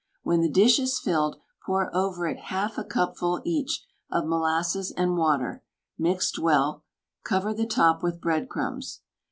When 0.23 0.41
the 0.41 0.49
dish 0.49 0.79
is 0.79 0.97
filled, 0.97 1.35
pour 1.63 1.95
over 1.95 2.25
it 2.25 2.45
half 2.45 2.79
a 2.79 2.83
cupful 2.83 3.39
each 3.45 3.85
of 4.09 4.25
molasses 4.25 4.89
and 4.89 5.15
water, 5.15 5.63
mixed 5.95 6.39
well; 6.39 6.83
cover 7.23 7.53
the 7.53 7.67
top 7.67 8.01
with 8.01 8.19
bread 8.19 8.49
crumbs. 8.49 9.01